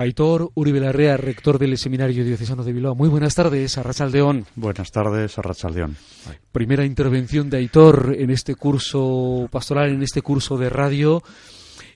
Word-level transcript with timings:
Aitor 0.00 0.50
Uribe 0.54 0.80
Larrea, 0.80 1.18
rector 1.18 1.58
del 1.58 1.76
Seminario 1.76 2.24
Diocesano 2.24 2.64
de 2.64 2.72
Bilbao. 2.72 2.94
Muy 2.94 3.10
buenas 3.10 3.34
tardes, 3.34 3.76
Arrachaldeón. 3.76 4.46
Buenas 4.56 4.90
tardes, 4.90 5.36
Arrachaldeón. 5.36 5.94
Primera 6.52 6.86
intervención 6.86 7.50
de 7.50 7.58
Aitor 7.58 8.16
en 8.18 8.30
este 8.30 8.54
curso 8.54 9.46
pastoral, 9.52 9.90
en 9.90 10.02
este 10.02 10.22
curso 10.22 10.56
de 10.56 10.70
radio. 10.70 11.22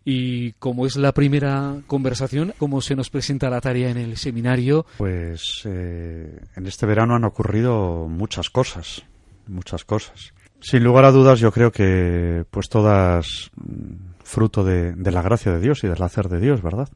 Y 0.04 0.52
como 0.58 0.84
es 0.84 0.96
la 0.96 1.12
primera 1.12 1.76
conversación, 1.86 2.52
¿cómo 2.58 2.82
se 2.82 2.94
nos 2.94 3.08
presenta 3.08 3.48
la 3.48 3.62
tarea 3.62 3.88
en 3.88 3.96
el 3.96 4.18
seminario? 4.18 4.84
Pues 4.98 5.62
eh, 5.64 6.40
en 6.56 6.66
este 6.66 6.84
verano 6.84 7.14
han 7.14 7.24
ocurrido 7.24 8.06
muchas 8.06 8.50
cosas, 8.50 9.02
muchas 9.46 9.86
cosas. 9.86 10.34
Sin 10.60 10.84
lugar 10.84 11.06
a 11.06 11.10
dudas, 11.10 11.40
yo 11.40 11.50
creo 11.52 11.72
que 11.72 12.44
pues 12.50 12.68
todas 12.68 13.50
mm, 13.56 14.20
fruto 14.22 14.62
de, 14.62 14.92
de 14.92 15.10
la 15.10 15.22
gracia 15.22 15.52
de 15.52 15.60
Dios 15.60 15.82
y 15.84 15.88
del 15.88 16.02
hacer 16.02 16.28
de 16.28 16.40
Dios, 16.40 16.60
¿verdad? 16.60 16.90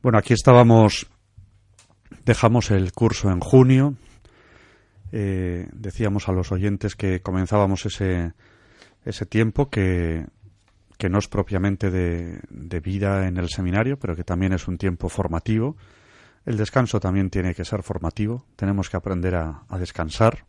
Bueno, 0.00 0.18
aquí 0.18 0.32
estábamos, 0.32 1.08
dejamos 2.24 2.70
el 2.70 2.92
curso 2.92 3.30
en 3.30 3.40
junio, 3.40 3.96
eh, 5.10 5.68
decíamos 5.72 6.28
a 6.28 6.32
los 6.32 6.52
oyentes 6.52 6.94
que 6.94 7.20
comenzábamos 7.20 7.84
ese, 7.84 8.32
ese 9.04 9.26
tiempo 9.26 9.70
que, 9.70 10.24
que 10.98 11.08
no 11.08 11.18
es 11.18 11.26
propiamente 11.26 11.90
de, 11.90 12.38
de, 12.48 12.80
vida 12.80 13.26
en 13.26 13.38
el 13.38 13.48
seminario, 13.48 13.98
pero 13.98 14.14
que 14.14 14.22
también 14.22 14.52
es 14.52 14.68
un 14.68 14.78
tiempo 14.78 15.08
formativo. 15.08 15.76
El 16.46 16.56
descanso 16.56 17.00
también 17.00 17.28
tiene 17.28 17.52
que 17.52 17.64
ser 17.64 17.82
formativo, 17.82 18.44
tenemos 18.54 18.88
que 18.88 18.96
aprender 18.96 19.34
a, 19.34 19.64
a 19.68 19.78
descansar. 19.78 20.46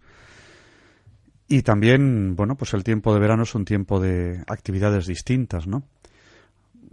Y 1.47 1.63
también, 1.63 2.35
bueno, 2.35 2.55
pues 2.55 2.75
el 2.75 2.83
tiempo 2.83 3.15
de 3.15 3.19
verano 3.19 3.41
es 3.41 3.55
un 3.55 3.65
tiempo 3.65 3.99
de 3.99 4.43
actividades 4.47 5.07
distintas, 5.07 5.65
¿no? 5.65 5.83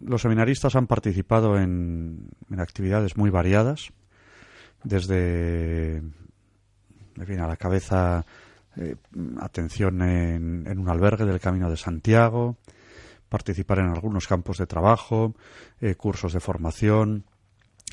Los 0.03 0.23
seminaristas 0.23 0.77
han 0.77 0.87
participado 0.87 1.59
en, 1.59 2.29
actividades 2.59 3.17
muy 3.17 3.31
variadas, 3.31 3.93
desde 4.85 5.97
en 5.97 7.41
a 7.41 7.47
la 7.47 7.57
cabeza 7.57 8.25
eh, 8.77 8.97
atención 9.41 10.03
en, 10.03 10.67
en, 10.67 10.79
un 10.79 10.89
albergue 10.89 11.25
del 11.25 11.41
Camino 11.41 11.71
de 11.71 11.77
Santiago, 11.77 12.57
participar 13.29 13.79
en 13.79 13.87
algunos 13.87 14.27
campos 14.27 14.59
de 14.59 14.67
trabajo, 14.67 15.35
eh, 15.81 15.95
cursos 15.95 16.33
de 16.33 16.41
formación, 16.41 17.25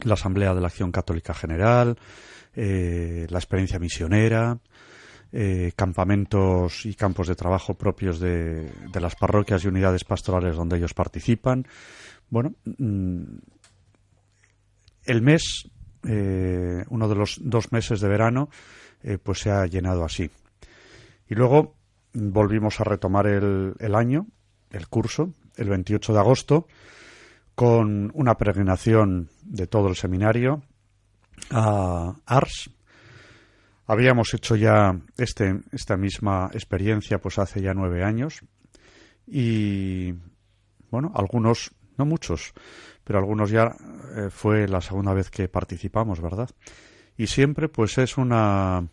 la 0.04 0.16
Asamblea 0.16 0.54
de 0.54 0.62
la 0.62 0.68
Acción 0.68 0.92
Católica 0.92 1.34
General, 1.34 1.98
eh, 2.56 3.28
la 3.30 3.40
experiencia 3.40 3.80
misionera, 3.80 4.60
eh, 5.36 5.72
campamentos 5.76 6.86
y 6.86 6.94
campos 6.94 7.28
de 7.28 7.34
trabajo 7.36 7.74
propios 7.74 8.20
de, 8.20 8.72
de, 8.92 9.02
las 9.02 9.16
parroquias 9.16 9.64
y 9.64 9.68
unidades 9.68 10.04
pastorales 10.04 10.56
donde 10.56 10.78
ellos 10.78 10.94
participan. 10.94 11.66
Bueno, 12.30 12.54
mm, 12.66 13.24
el 15.06 15.22
mes, 15.24 15.70
eh, 16.08 16.84
uno 16.88 17.10
de 17.10 17.16
los 17.16 17.40
dos 17.42 17.72
meses 17.72 18.00
de 18.00 18.08
verano, 18.08 18.50
eh, 19.02 19.18
pues 19.18 19.40
se 19.40 19.50
ha 19.50 19.66
llenado 19.66 20.04
así. 20.04 20.30
Y 21.28 21.34
luego 21.34 21.78
volvimos 22.14 22.80
a 22.80 22.84
retomar 22.84 23.26
el, 23.26 23.74
el 23.80 23.96
año, 23.96 24.28
el 24.70 24.88
curso, 24.88 25.34
el 25.58 25.68
28 25.70 26.14
de 26.14 26.20
agosto, 26.20 26.68
con 27.56 28.12
una 28.14 28.36
peregrinación 28.36 29.30
de 29.42 29.66
todo 29.66 29.88
el 29.88 29.96
seminario 29.96 30.62
a 31.50 32.16
Ars, 32.28 32.70
Habíamos 33.94 34.34
hecho 34.34 34.56
ya 34.56 35.00
este, 35.18 35.62
esta 35.72 35.98
misma 35.98 36.50
experiencia 36.52 37.20
pues 37.20 37.38
hace 37.38 37.62
ya 37.62 37.76
nueve 37.76 38.04
años 38.04 38.42
y 39.28 40.16
bueno, 40.90 41.12
algunos, 41.14 41.76
no 41.96 42.04
muchos, 42.04 42.54
pero 43.04 43.20
algunos 43.20 43.52
ya 43.52 43.76
eh, 44.16 44.32
fue 44.32 44.68
la 44.68 44.82
segunda 44.82 45.14
vez 45.14 45.30
que 45.30 45.48
participamos, 45.48 46.22
¿verdad? 46.22 46.50
Y 47.18 47.28
siempre 47.28 47.70
pues 47.70 48.00
es 48.00 48.18
una 48.18 48.88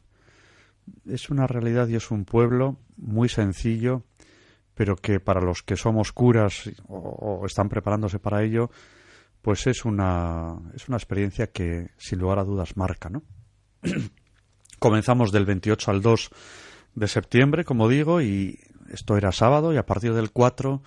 es 1.07 1.31
una 1.31 1.47
realidad 1.47 1.89
y 1.89 1.97
es 1.97 2.11
un 2.11 2.27
pueblo 2.27 2.77
muy 2.99 3.31
sencillo, 3.31 4.05
pero 4.75 4.97
que 4.97 5.19
para 5.19 5.41
los 5.41 5.63
que 5.63 5.77
somos 5.77 6.13
curas 6.13 6.71
o, 6.89 6.99
o 6.99 7.47
están 7.47 7.71
preparándose 7.71 8.19
para 8.19 8.43
ello, 8.43 8.71
pues 9.41 9.67
es 9.67 9.87
una 9.87 10.59
es 10.75 10.89
una 10.89 10.99
experiencia 10.99 11.47
que 11.47 11.93
sin 11.97 12.19
lugar 12.19 12.39
a 12.39 12.45
dudas 12.45 12.77
marca, 12.77 13.09
¿no? 13.09 13.23
Comenzamos 14.81 15.31
del 15.31 15.47
28 15.47 15.91
al 15.93 16.03
2 16.03 16.31
de 16.97 17.07
septiembre, 17.07 17.65
como 17.65 17.89
digo, 17.89 18.21
y 18.21 18.59
esto 18.93 19.17
era 19.17 19.31
sábado 19.31 19.73
y 19.73 19.77
a 19.77 19.87
partir 19.87 20.13
del 20.15 20.33
4 20.33 20.83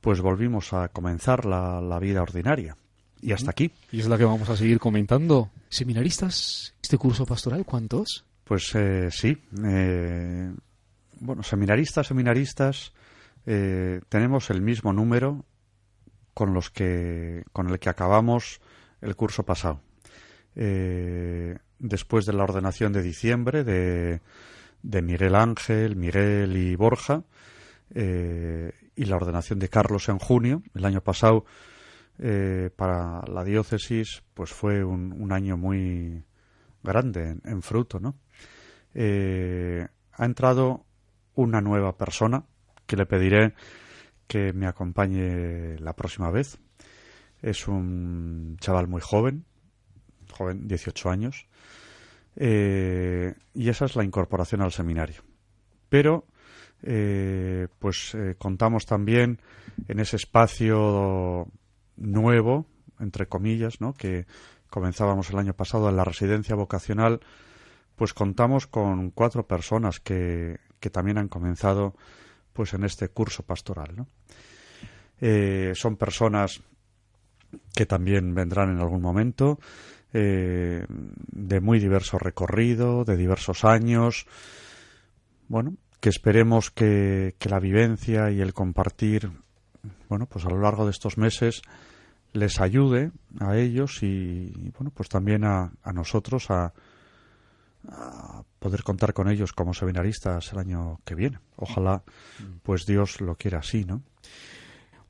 pues 0.00 0.20
volvimos 0.20 0.72
a 0.72 0.88
comenzar 0.88 1.44
la, 1.44 1.80
la 1.80 1.98
vida 1.98 2.22
ordinaria. 2.22 2.76
Y 3.20 3.32
hasta 3.32 3.50
aquí. 3.50 3.72
Y 3.92 4.00
es 4.00 4.08
la 4.08 4.16
que 4.16 4.24
vamos 4.24 4.48
a 4.48 4.56
seguir 4.56 4.78
comentando. 4.78 5.50
¿Seminaristas? 5.68 6.74
¿Este 6.82 6.96
curso 6.96 7.26
pastoral 7.26 7.66
cuántos? 7.66 8.24
Pues 8.44 8.74
eh, 8.74 9.08
sí. 9.10 9.36
Eh, 9.62 10.50
bueno, 11.18 11.42
seminaristas, 11.42 12.06
seminaristas, 12.06 12.92
eh, 13.46 14.00
tenemos 14.08 14.50
el 14.50 14.62
mismo 14.62 14.92
número 14.92 15.44
con 16.34 16.54
los 16.54 16.70
que 16.70 17.44
con 17.52 17.68
el 17.68 17.78
que 17.78 17.90
acabamos 17.90 18.60
el 19.00 19.16
curso 19.16 19.44
pasado. 19.44 19.82
Eh, 20.56 21.58
después 21.80 22.26
de 22.26 22.32
la 22.32 22.44
ordenación 22.44 22.92
de 22.92 23.02
diciembre 23.02 23.64
de, 23.64 24.20
de 24.82 25.02
Miguel 25.02 25.34
Ángel, 25.34 25.96
Miguel 25.96 26.56
y 26.56 26.76
Borja, 26.76 27.24
eh, 27.92 28.72
y 28.94 29.04
la 29.06 29.16
ordenación 29.16 29.58
de 29.58 29.68
Carlos 29.68 30.08
en 30.08 30.18
junio. 30.18 30.62
El 30.74 30.84
año 30.84 31.00
pasado, 31.00 31.44
eh, 32.18 32.70
para 32.76 33.22
la 33.26 33.42
diócesis, 33.42 34.22
pues 34.34 34.50
fue 34.50 34.84
un, 34.84 35.32
año 35.32 35.56
muy 35.56 36.22
grande 36.82 37.30
en, 37.30 37.42
en 37.44 37.62
fruto, 37.62 37.98
¿no? 37.98 38.16
Eh, 38.94 39.86
ha 40.12 40.24
entrado 40.24 40.84
una 41.34 41.60
nueva 41.60 41.96
persona 41.96 42.44
que 42.86 42.96
le 42.96 43.06
pediré 43.06 43.54
que 44.26 44.52
me 44.52 44.66
acompañe 44.66 45.78
la 45.78 45.94
próxima 45.94 46.30
vez. 46.30 46.58
Es 47.40 47.68
un 47.68 48.56
chaval 48.60 48.86
muy 48.86 49.00
joven, 49.00 49.46
joven, 50.30 50.66
18 50.68 51.10
años, 51.10 51.46
eh, 52.36 53.34
y 53.54 53.68
esa 53.68 53.84
es 53.84 53.96
la 53.96 54.04
incorporación 54.04 54.62
al 54.62 54.72
seminario. 54.72 55.22
Pero, 55.88 56.26
eh, 56.82 57.68
pues 57.78 58.14
eh, 58.14 58.36
contamos 58.38 58.86
también 58.86 59.40
en 59.88 60.00
ese 60.00 60.16
espacio 60.16 61.48
nuevo, 61.96 62.66
entre 62.98 63.26
comillas, 63.26 63.80
¿no? 63.80 63.94
que 63.94 64.26
comenzábamos 64.68 65.30
el 65.30 65.38
año 65.38 65.54
pasado 65.54 65.88
en 65.88 65.96
la 65.96 66.04
residencia 66.04 66.54
vocacional, 66.54 67.20
pues 67.96 68.14
contamos 68.14 68.66
con 68.66 69.10
cuatro 69.10 69.46
personas 69.46 70.00
que, 70.00 70.58
que 70.78 70.90
también 70.90 71.18
han 71.18 71.28
comenzado 71.28 71.94
pues 72.52 72.72
en 72.72 72.84
este 72.84 73.08
curso 73.08 73.42
pastoral. 73.42 73.94
¿no? 73.96 74.06
Son 75.74 75.96
personas 75.96 76.62
que 77.74 77.84
también 77.84 78.34
vendrán 78.34 78.70
en 78.70 78.78
algún 78.78 79.02
momento 79.02 79.58
eh, 80.12 80.84
de 80.88 81.60
muy 81.60 81.78
diverso 81.78 82.18
recorrido, 82.18 83.04
de 83.04 83.16
diversos 83.16 83.64
años. 83.64 84.26
Bueno, 85.48 85.74
que 86.00 86.08
esperemos 86.08 86.70
que, 86.70 87.34
que, 87.38 87.48
la 87.48 87.60
vivencia 87.60 88.30
y 88.30 88.40
el 88.40 88.54
compartir, 88.54 89.30
bueno, 90.08 90.26
pues 90.26 90.44
a 90.46 90.50
lo 90.50 90.60
largo 90.60 90.84
de 90.84 90.92
estos 90.92 91.18
meses 91.18 91.62
les 92.32 92.60
ayude 92.60 93.10
a 93.40 93.56
ellos 93.56 94.02
y, 94.02 94.06
y 94.06 94.72
bueno, 94.76 94.92
pues 94.94 95.08
también 95.08 95.44
a, 95.44 95.72
a 95.82 95.92
nosotros 95.92 96.50
a, 96.50 96.72
a, 97.88 98.42
poder 98.58 98.82
contar 98.82 99.12
con 99.12 99.28
ellos 99.28 99.52
como 99.52 99.74
seminaristas 99.74 100.52
el 100.52 100.58
año 100.58 101.00
que 101.04 101.14
viene. 101.14 101.38
Ojalá, 101.56 102.02
pues 102.62 102.86
Dios 102.86 103.20
lo 103.20 103.34
quiera 103.36 103.58
así, 103.58 103.84
¿no? 103.84 104.02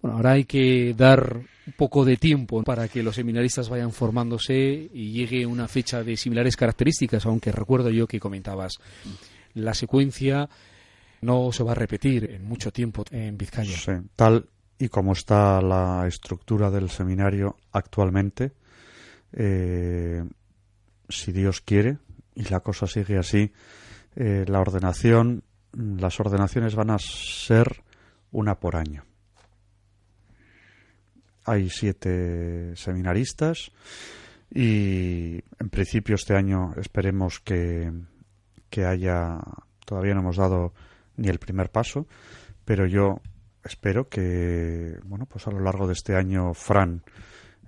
Bueno, 0.03 0.17
ahora 0.17 0.33
hay 0.33 0.45
que 0.45 0.95
dar 0.97 1.37
un 1.67 1.73
poco 1.77 2.05
de 2.05 2.17
tiempo 2.17 2.63
para 2.63 2.89
que 2.89 3.03
los 3.03 3.17
seminaristas 3.17 3.69
vayan 3.69 3.93
formándose 3.93 4.91
y 4.93 5.13
llegue 5.13 5.45
una 5.45 5.69
fecha 5.69 6.03
de 6.03 6.17
similares 6.17 6.57
características, 6.57 7.27
aunque 7.27 7.53
recuerdo 7.53 7.91
yo 7.91 8.07
que 8.07 8.19
comentabas 8.19 8.79
la 9.55 9.75
secuencia 9.75 10.49
no 11.21 11.53
se 11.53 11.63
va 11.63 11.73
a 11.73 11.75
repetir 11.75 12.31
en 12.31 12.45
mucho 12.45 12.73
tiempo 12.73 13.05
en 13.11 13.37
Vizcaya. 13.37 13.77
Tal 14.17 14.49
y 14.79 14.89
como 14.89 15.13
está 15.13 15.61
la 15.61 16.07
estructura 16.07 16.71
del 16.71 16.89
seminario 16.89 17.57
actualmente, 17.73 18.53
eh, 19.33 20.25
si 21.09 21.33
Dios 21.33 21.61
quiere 21.61 21.99
y 22.35 22.45
la 22.45 22.61
cosa 22.61 22.87
sigue 22.87 23.19
así, 23.19 23.53
eh, 24.17 24.47
la 24.49 24.61
ordenación, 24.61 25.45
las 25.73 26.19
ordenaciones 26.19 26.75
van 26.75 26.91
a 26.91 26.99
ser 26.99 27.83
una 28.33 28.59
por 28.59 28.77
año 28.77 29.05
hay 31.45 31.69
siete 31.71 32.75
seminaristas 32.77 33.73
y 34.53 35.41
en 35.59 35.71
principio 35.71 36.15
este 36.17 36.35
año 36.35 36.75
esperemos 36.77 37.41
que, 37.41 37.93
que 38.69 38.85
haya, 38.85 39.39
todavía 39.85 40.15
no 40.15 40.21
hemos 40.21 40.37
dado 40.37 40.73
ni 41.17 41.29
el 41.29 41.39
primer 41.39 41.71
paso, 41.71 42.07
pero 42.65 42.87
yo 42.87 43.21
espero 43.65 44.09
que, 44.09 44.99
bueno, 45.05 45.27
pues 45.27 45.47
a 45.47 45.51
lo 45.51 45.61
largo 45.61 45.87
de 45.87 45.93
este 45.93 46.17
año 46.17 46.55
Fran 46.55 47.03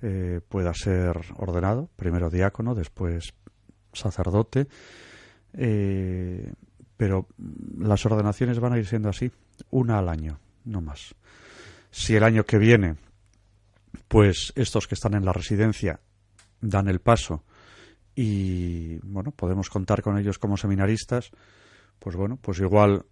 eh, 0.01 0.41
pueda 0.49 0.75
ser 0.75 1.17
ordenado, 1.37 1.89
primero 1.97 2.31
diácono, 2.31 2.75
después 2.75 3.35
sacerdote, 3.93 4.67
eh, 5.53 6.53
pero 6.97 7.27
las 7.79 8.05
ordenaciones 8.07 8.59
van 8.59 8.73
a 8.73 8.79
ir 8.79 8.87
siendo 8.87 9.09
así, 9.09 9.31
una 9.71 9.99
al 9.99 10.09
año, 10.09 10.39
no 10.65 10.81
más. 10.81 11.15
Si 11.91 12.17
el 12.17 12.25
año 12.25 12.45
que 12.45 12.59
viene, 12.59 12.97
pues 14.09 14.53
estos 14.56 14.87
que 14.87 14.94
están 14.94 15.15
en 15.15 15.25
la 15.25 15.33
residencia 15.33 16.00
dan 16.61 16.89
el 16.89 17.00
paso 17.00 17.44
y 18.15 18.99
bueno, 18.99 19.31
podemos 19.31 19.71
contar 19.71 20.03
con 20.03 20.19
ellos 20.19 20.39
como 20.39 20.56
seminaristas, 20.56 21.31
pues 21.99 22.17
bueno, 22.17 22.39
pues 22.41 22.59
igual 22.61 23.06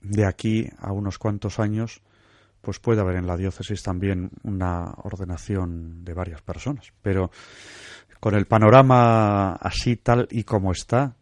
de 0.00 0.24
aquí 0.24 0.66
a 0.78 0.92
unos 0.92 1.18
cuantos 1.18 1.58
años 1.58 2.00
pues 2.60 2.80
puede 2.80 3.00
haber 3.00 3.16
en 3.16 3.26
la 3.26 3.36
diócesis 3.36 3.82
también 3.82 4.30
una 4.42 4.92
ordenación 5.02 6.04
de 6.04 6.12
varias 6.12 6.42
personas. 6.42 6.92
Pero 7.02 7.30
con 8.20 8.34
el 8.34 8.46
panorama 8.46 9.52
así 9.54 9.96
tal 9.96 10.26
y 10.30 10.44
como 10.44 10.72
está, 10.72 11.14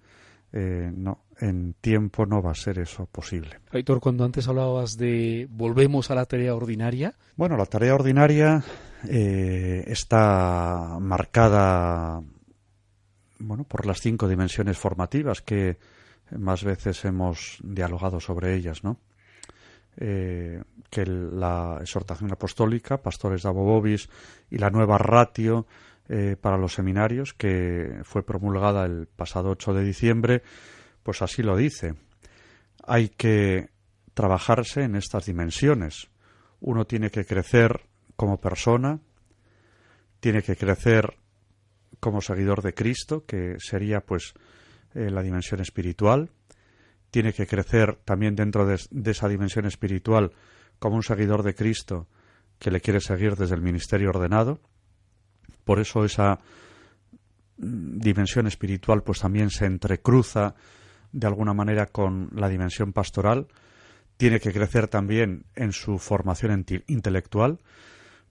eh, 0.52 0.90
no, 0.94 1.25
en 1.38 1.74
tiempo 1.74 2.26
no 2.26 2.42
va 2.42 2.52
a 2.52 2.54
ser 2.54 2.78
eso 2.78 3.06
posible. 3.06 3.60
Aitor, 3.70 4.00
cuando 4.00 4.24
antes 4.24 4.48
hablabas 4.48 4.96
de 4.96 5.46
volvemos 5.50 6.10
a 6.10 6.14
la 6.14 6.24
tarea 6.24 6.54
ordinaria. 6.54 7.14
Bueno, 7.36 7.56
la 7.56 7.66
tarea 7.66 7.94
ordinaria 7.94 8.62
eh, 9.08 9.84
está 9.86 10.98
marcada 11.00 12.22
bueno, 13.38 13.64
por 13.64 13.86
las 13.86 14.00
cinco 14.00 14.28
dimensiones 14.28 14.78
formativas 14.78 15.42
que 15.42 15.78
más 16.36 16.64
veces 16.64 17.04
hemos 17.04 17.58
dialogado 17.62 18.20
sobre 18.20 18.54
ellas, 18.54 18.82
¿no? 18.82 18.98
Eh, 19.98 20.62
que 20.90 21.06
la 21.06 21.78
exhortación 21.80 22.30
apostólica, 22.30 22.98
Pastores 22.98 23.42
de 23.42 23.48
Abobobis 23.48 24.10
y 24.50 24.58
la 24.58 24.68
nueva 24.68 24.98
ratio 24.98 25.66
eh, 26.08 26.36
para 26.38 26.58
los 26.58 26.74
seminarios, 26.74 27.32
que 27.32 28.00
fue 28.02 28.22
promulgada 28.22 28.84
el 28.84 29.06
pasado 29.06 29.50
8 29.50 29.72
de 29.74 29.84
diciembre, 29.84 30.42
pues 31.06 31.22
así 31.22 31.44
lo 31.44 31.56
dice. 31.56 31.94
Hay 32.84 33.10
que 33.10 33.68
trabajarse 34.12 34.82
en 34.82 34.96
estas 34.96 35.26
dimensiones. 35.26 36.08
Uno 36.58 36.84
tiene 36.84 37.12
que 37.12 37.24
crecer 37.24 37.82
como 38.16 38.40
persona, 38.40 38.98
tiene 40.18 40.42
que 40.42 40.56
crecer 40.56 41.16
como 42.00 42.20
seguidor 42.20 42.60
de 42.60 42.74
Cristo, 42.74 43.24
que 43.24 43.54
sería 43.60 44.00
pues 44.00 44.34
eh, 44.96 45.08
la 45.08 45.22
dimensión 45.22 45.60
espiritual, 45.60 46.32
tiene 47.12 47.32
que 47.32 47.46
crecer 47.46 48.00
también 48.04 48.34
dentro 48.34 48.66
de, 48.66 48.80
esa 49.08 49.28
dimensión 49.28 49.64
espiritual 49.66 50.32
como 50.80 50.96
un 50.96 51.04
seguidor 51.04 51.44
de 51.44 51.54
Cristo 51.54 52.08
que 52.58 52.72
le 52.72 52.80
quiere 52.80 53.00
seguir 53.00 53.36
desde 53.36 53.54
el 53.54 53.62
ministerio 53.62 54.08
ordenado. 54.08 54.58
Por 55.62 55.78
eso 55.78 56.04
esa 56.04 56.40
mm, 57.58 57.98
dimensión 58.00 58.48
espiritual 58.48 59.04
pues 59.04 59.20
también 59.20 59.50
se 59.50 59.66
entrecruza 59.66 60.56
de 61.16 61.26
alguna 61.26 61.54
manera 61.54 61.86
con 61.86 62.28
la 62.34 62.48
dimensión 62.48 62.92
pastoral. 62.92 63.46
Tiene 64.18 64.38
que 64.38 64.52
crecer 64.52 64.86
también 64.88 65.44
en 65.54 65.72
su 65.72 65.98
formación 65.98 66.64
intelectual, 66.86 67.58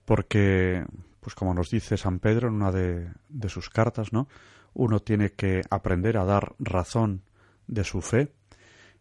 porque, 0.04 0.84
pues 1.20 1.34
como 1.34 1.52
nos 1.52 1.70
dice 1.70 1.96
San 1.96 2.20
Pedro 2.20 2.48
en 2.48 2.54
una 2.54 2.70
de, 2.70 3.08
de 3.28 3.48
sus 3.48 3.70
cartas, 3.70 4.12
¿no? 4.12 4.28
Uno 4.72 5.00
tiene 5.00 5.32
que 5.32 5.62
aprender 5.68 6.16
a 6.16 6.24
dar 6.24 6.54
razón 6.58 7.22
de 7.66 7.82
su 7.82 8.00
fe 8.00 8.32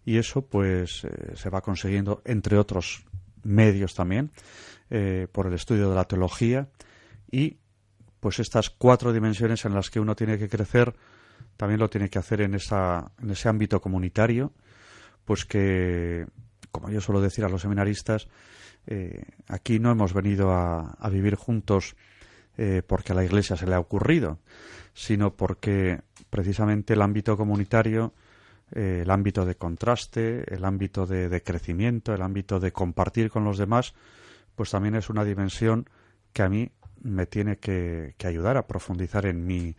y 0.06 0.18
eso 0.18 0.46
pues 0.46 1.04
eh, 1.04 1.34
se 1.36 1.50
va 1.50 1.62
consiguiendo 1.62 2.22
entre 2.26 2.58
otros 2.58 3.06
medios 3.44 3.94
también 3.94 4.32
eh, 4.90 5.28
por 5.32 5.48
el 5.48 5.54
estudio 5.54 5.90
de 5.90 5.96
la 5.96 6.06
teología 6.06 6.70
y 7.30 7.58
pues 8.20 8.40
estas 8.40 8.70
cuatro 8.70 9.14
dimensiones 9.14 9.66
en 9.66 9.74
las 9.74 9.90
que 9.90 10.00
uno 10.00 10.16
tiene 10.16 10.38
que 10.38 10.50
crecer 10.50 10.96
también 11.58 11.80
lo 11.80 11.90
tiene 11.90 12.10
que 12.10 12.20
hacer 12.20 12.42
en 12.42 12.56
esa 12.56 13.12
en 13.22 13.32
ese 13.32 13.50
ámbito 13.50 13.82
comunitario 13.82 14.52
pues 15.26 15.46
que 15.46 16.26
como 16.72 16.90
yo 16.90 17.02
suelo 17.02 17.22
decir 17.22 17.46
a 17.46 17.50
los 17.50 17.62
seminaristas 17.62 18.28
eh, 18.88 19.24
aquí 19.48 19.80
no 19.80 19.92
hemos 19.92 20.14
venido 20.14 20.52
a, 20.52 20.92
a 21.00 21.10
vivir 21.10 21.36
juntos 21.36 21.96
porque 22.88 23.12
a 23.12 23.16
la 23.16 23.26
Iglesia 23.26 23.58
se 23.58 23.68
le 23.68 23.76
ha 23.76 23.82
ocurrido, 23.82 24.40
sino 24.94 25.36
porque 25.36 26.00
precisamente 26.30 26.94
el 26.94 27.02
ámbito 27.02 27.36
comunitario 27.36 28.14
eh, 28.72 29.02
el 29.04 29.12
ámbito 29.12 29.46
de 29.46 29.56
contraste, 29.56 30.44
el 30.54 30.66
ámbito 30.66 31.06
de, 31.06 31.42
crecimiento, 31.44 32.14
el 32.14 32.22
ámbito 32.22 32.60
de 32.60 32.72
compartir 32.72 33.30
con 33.30 33.44
los 33.44 33.58
demás, 33.58 33.94
pues 34.56 34.72
también 34.72 34.96
es 34.96 35.10
una 35.10 35.24
dimensión 35.24 35.88
que 36.34 36.42
a 36.42 36.50
mí 36.50 36.72
me 37.02 37.28
tiene 37.28 37.58
que, 37.58 38.16
ayudar 38.24 38.58
a 38.58 38.66
profundizar 38.68 39.28
en 39.28 39.46
mi, 39.46 39.76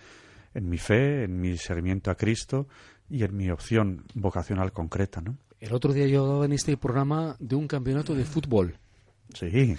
en 0.57 0.69
mi 0.69 0.79
fe, 0.79 1.25
en 1.25 1.39
mi 1.41 1.57
seguimiento 1.59 2.11
a 2.11 2.15
Cristo 2.15 2.67
y 3.11 3.23
en 3.23 3.37
mi 3.37 3.51
opción 3.51 4.05
vocacional 4.15 4.73
concreta. 4.73 5.21
¿no? 5.21 5.37
El 5.61 5.73
otro 5.75 5.93
día 5.93 6.07
yo 6.07 6.25
hablaba 6.25 6.47
en 6.47 6.53
este 6.53 6.77
programa 6.77 7.37
de 7.39 7.57
un 7.57 7.69
campeonato 7.69 8.15
de 8.15 8.25
fútbol. 8.25 8.77
Sí. 9.35 9.77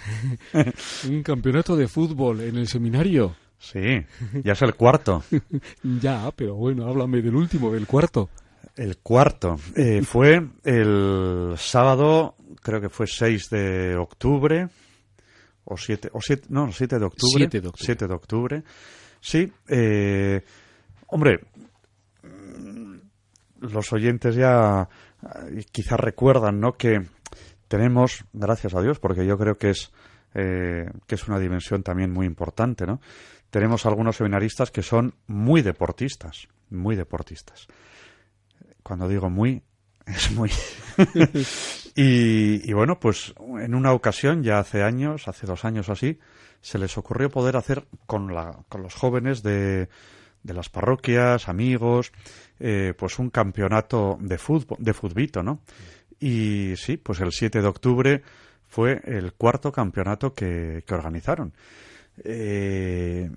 un 1.08 1.22
campeonato 1.22 1.76
de 1.76 1.88
fútbol 1.88 2.42
en 2.42 2.56
el 2.56 2.68
seminario. 2.68 3.34
Sí, 3.58 4.04
ya 4.44 4.52
es 4.52 4.62
el 4.62 4.74
cuarto. 4.76 5.24
ya, 6.00 6.30
pero 6.36 6.54
bueno, 6.54 6.86
háblame 6.86 7.20
del 7.22 7.34
último, 7.34 7.72
del 7.72 7.86
cuarto. 7.86 8.28
El 8.76 8.98
cuarto 8.98 9.56
eh, 9.74 10.02
fue 10.02 10.40
el 10.62 11.54
sábado, 11.56 12.36
creo 12.62 12.80
que 12.80 12.88
fue 12.88 13.08
6 13.08 13.50
de 13.50 13.96
octubre, 13.96 14.68
o 15.64 15.76
7, 15.76 16.10
o 16.12 16.20
siete, 16.20 16.46
no, 16.50 16.70
7 16.70 16.98
de 17.00 17.04
octubre. 17.04 17.48
7 17.50 17.60
de 17.60 17.68
octubre. 17.68 17.84
7 17.84 18.06
de 18.06 18.14
octubre. 18.14 18.62
Sí, 19.20 19.52
eh, 19.66 20.44
hombre, 21.08 21.40
los 23.60 23.92
oyentes 23.92 24.34
ya 24.34 24.88
eh, 25.22 25.64
quizás 25.70 26.00
recuerdan, 26.00 26.60
¿no? 26.60 26.76
Que 26.76 27.02
tenemos, 27.66 28.24
gracias 28.32 28.74
a 28.74 28.80
Dios, 28.80 28.98
porque 28.98 29.26
yo 29.26 29.36
creo 29.36 29.58
que 29.58 29.70
es, 29.70 29.92
eh, 30.34 30.88
que 31.06 31.16
es 31.16 31.28
una 31.28 31.38
dimensión 31.38 31.82
también 31.82 32.12
muy 32.12 32.26
importante, 32.26 32.86
¿no? 32.86 33.00
Tenemos 33.50 33.84
algunos 33.86 34.16
seminaristas 34.16 34.70
que 34.70 34.82
son 34.82 35.14
muy 35.26 35.62
deportistas, 35.62 36.48
muy 36.70 36.96
deportistas 36.96 37.68
cuando 38.88 39.06
digo 39.06 39.28
muy, 39.28 39.62
es 40.06 40.30
muy. 40.32 40.50
y, 41.94 42.72
bueno, 42.72 42.98
pues 42.98 43.34
en 43.60 43.74
una 43.74 43.92
ocasión, 43.92 44.42
ya 44.42 44.58
hace 44.58 44.82
años, 44.82 45.28
hace 45.28 45.46
dos 45.46 45.64
años 45.66 45.90
así, 45.90 46.18
se 46.62 46.78
les 46.78 46.96
ocurrió 46.96 47.30
poder 47.30 47.56
hacer 47.56 47.86
con, 48.06 48.34
la, 48.34 48.64
con 48.70 48.82
los 48.82 48.94
jóvenes 48.94 49.42
de, 49.42 49.90
de 50.42 50.54
las 50.54 50.68
parroquias, 50.68 51.48
amigos, 51.48 52.12
eh, 52.58 52.94
pues 52.96 53.18
un 53.18 53.30
campeonato 53.30 54.18
de 54.20 54.38
fútbol, 54.38 54.78
de 54.80 54.92
futbito, 54.94 55.42
¿no? 55.42 55.60
Y 56.20 56.74
sí, 56.76 56.96
pues 56.96 57.20
el 57.20 57.32
7 57.32 57.60
de 57.60 57.68
octubre 57.68 58.22
fue 58.66 59.00
el 59.04 59.32
cuarto 59.34 59.72
campeonato 59.72 60.34
que, 60.34 60.82
que 60.86 60.94
organizaron. 60.94 61.52
Eh, 62.24 63.30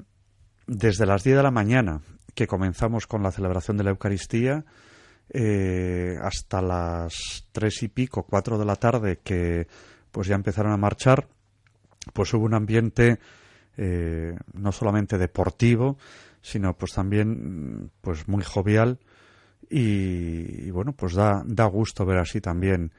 desde 0.68 1.06
las 1.06 1.24
10 1.24 1.38
de 1.38 1.44
la 1.44 1.52
mañana 1.52 2.02
que 2.34 2.48
comenzamos 2.48 3.08
con 3.08 3.24
la 3.24 3.32
celebración 3.32 3.78
de 3.78 3.84
la 3.84 3.92
Eucaristía, 3.92 4.64
eh, 5.34 6.18
hasta 6.22 6.62
las 6.62 7.48
tres 7.52 7.84
y 7.84 7.88
pico, 7.88 8.24
cuatro 8.24 8.58
de 8.58 8.66
la 8.66 8.76
tarde, 8.76 9.20
que 9.24 9.68
pues 10.12 10.28
ya 10.28 10.36
empezaron 10.36 10.74
a 10.74 10.78
marchar, 10.78 11.28
pues 12.14 12.34
hubo 12.34 12.46
un 12.46 12.54
ambiente 12.54 13.20
eh, 13.78 14.36
no 14.54 14.72
solamente 14.72 15.18
deportivo, 15.18 15.98
sino 16.42 16.76
pues 16.78 16.94
también 16.94 17.92
pues 18.02 18.28
muy 18.28 18.44
jovial 18.44 19.00
y, 19.70 20.70
bueno, 20.72 20.94
pues 20.94 21.14
da, 21.14 21.44
da 21.46 21.66
gusto 21.66 22.06
ver 22.06 22.18
así 22.18 22.42
también 22.42 22.92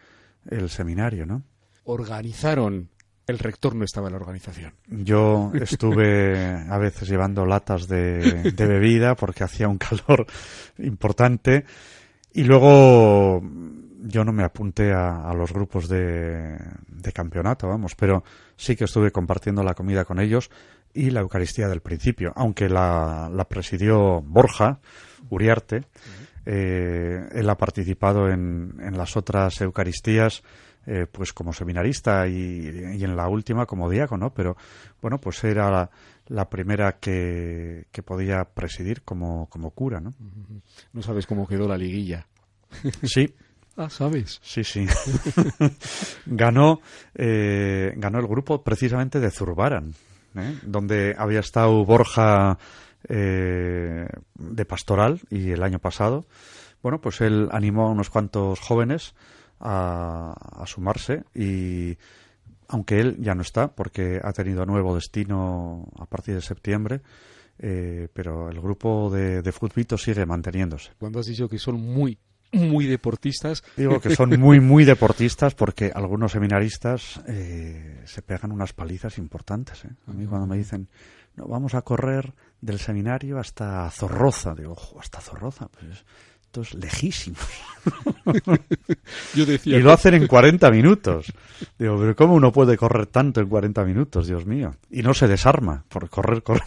el 0.49 0.71
seminario, 0.71 1.27
¿no? 1.27 1.43
Organizaron 1.85 2.89
el 3.27 3.39
rector 3.39 3.75
no 3.75 3.85
estaba 3.85 4.09
en 4.09 4.15
la 4.15 4.19
organización. 4.19 4.73
Yo 4.89 5.53
estuve 5.55 6.67
a 6.69 6.79
veces 6.79 7.09
llevando 7.09 7.47
latas 7.47 7.87
de, 7.87 8.53
de, 8.53 8.67
bebida 8.67 9.15
porque 9.15 9.45
hacía 9.45 9.69
un 9.69 9.79
calor 9.79 10.27
importante 10.79 11.65
y 12.33 12.45
luego 12.45 13.41
yo 14.03 14.25
no 14.25 14.33
me 14.33 14.43
apunté 14.43 14.93
a, 14.93 15.33
los 15.35 15.53
grupos 15.53 15.89
de, 15.89 16.59
campeonato, 17.15 17.69
vamos, 17.69 17.95
pero 17.95 18.25
sí 18.57 18.77
que 18.77 18.85
estuve 18.85 19.11
compartiendo 19.11 19.63
la 19.63 19.75
comida 19.75 20.05
con 20.05 20.19
ellos 20.19 20.51
y 20.95 21.11
la 21.11 21.21
Eucaristía 21.21 21.69
del 21.69 21.81
principio, 21.81 22.33
aunque 22.37 22.69
la, 22.69 23.47
presidió 23.49 24.21
Borja 24.21 24.81
Uriarte. 25.31 25.85
Eh, 26.45 27.29
él 27.33 27.49
ha 27.49 27.57
participado 27.57 28.29
en, 28.29 28.75
las 28.97 29.17
otras 29.17 29.61
Eucaristías 29.61 30.43
eh, 30.87 31.07
pues 31.11 31.33
como 31.33 31.53
seminarista 31.53 32.27
y, 32.27 32.67
en 32.67 33.17
la 33.17 33.29
última 33.29 33.67
como 33.67 33.89
diácono, 33.89 34.35
pero 34.35 34.57
bueno, 35.01 35.19
pues 35.19 35.43
era 35.45 35.91
la, 36.27 36.51
primera 36.51 36.99
que, 36.99 37.87
que, 37.93 38.03
podía 38.03 38.45
presidir 38.45 39.03
como, 39.03 39.49
como 39.49 39.71
cura, 39.71 40.01
¿no? 40.01 40.13
No 40.93 41.03
sabes 41.03 41.27
cómo 41.27 41.47
quedó 41.47 41.69
la 41.69 41.79
liguilla. 41.79 42.27
Sí. 43.05 43.35
Ah, 43.77 43.89
¿sabes? 43.89 44.39
Sí, 44.43 44.65
sí. 44.65 44.87
ganó, 46.27 46.81
eh, 47.15 47.95
ganó 47.97 48.19
el 48.19 48.27
grupo 48.27 48.63
precisamente 48.63 49.19
de 49.19 49.31
Zurbaran. 49.31 49.95
¿Eh? 50.37 50.59
donde 50.63 51.15
había 51.19 51.41
estado 51.41 51.85
Borja 51.85 52.59
eh, 53.09 54.07
de 54.35 54.65
pastoral 54.65 55.21
y 55.31 55.51
el 55.51 55.63
año 55.63 55.79
pasado, 55.79 56.27
bueno, 56.83 57.01
pues 57.01 57.21
él 57.21 57.49
animó 57.53 57.87
a 57.89 57.91
unos 57.91 58.11
cuantos 58.11 58.61
jóvenes 58.61 59.15
a, 59.61 60.35
sumarse 60.67 61.25
y 61.35 61.97
aunque 62.69 63.01
él 63.01 63.17
ya 63.21 63.35
no 63.35 63.43
está 63.43 63.69
porque 63.69 64.21
ha 64.23 64.33
tenido 64.33 64.65
nuevo 64.67 64.95
destino 64.95 65.89
a 65.99 66.07
partir 66.07 66.35
de 66.35 66.43
septiembre, 66.43 67.01
eh, 67.59 68.09
pero 68.13 68.49
el 68.49 68.61
grupo 68.61 69.11
de, 69.11 69.43
de 69.43 69.53
Futbito 69.53 69.99
sigue 69.99 70.27
manteniéndose. 70.27 70.93
Cuando 70.99 71.21
has 71.21 71.27
dicho 71.27 71.49
que 71.49 71.59
son 71.59 71.81
muy, 71.81 72.19
muy 72.53 72.87
deportistas. 72.87 73.65
Digo 73.77 74.01
que 74.01 74.15
son 74.15 74.39
muy, 74.39 74.61
muy 74.61 74.85
deportistas 74.85 75.55
porque 75.55 75.91
algunos 75.95 76.33
seminaristas 76.33 77.21
eh, 77.27 78.03
se 78.05 78.23
pegan 78.23 78.53
unas 78.53 78.73
palizas 78.73 79.19
importantes. 79.19 79.85
¿eh? 79.85 79.91
A 80.07 80.13
mí 80.13 80.27
cuando 80.27 80.47
me 80.47 80.57
dicen, 80.57 80.89
no, 81.37 81.47
vamos 81.47 81.75
a 81.75 81.83
correr 81.83 82.35
del 82.61 82.79
seminario 82.79 83.39
hasta 83.39 83.91
Zorroza, 83.91 84.55
digo, 84.55 84.73
ojo, 84.73 85.01
hasta 85.01 85.21
Zorroza, 85.21 85.69
pues 85.69 86.05
lejísimos. 86.75 87.41
Yo 89.35 89.47
decía 89.47 89.79
y 89.79 89.83
lo 89.83 89.93
hacen 89.93 90.15
en 90.15 90.27
40 90.27 90.71
minutos. 90.71 91.33
Digo, 91.79 91.99
pero 91.99 92.15
¿cómo 92.15 92.35
uno 92.35 92.53
puede 92.53 92.77
correr 92.77 93.07
tanto 93.07 93.41
en 93.41 93.49
40 93.49 93.85
minutos, 93.85 94.27
Dios 94.27 94.47
mío? 94.47 94.75
Y 94.91 95.03
no 95.03 95.15
se 95.15 95.27
desarma 95.27 95.85
por 95.89 96.09
correr, 96.09 96.43
correr. 96.43 96.63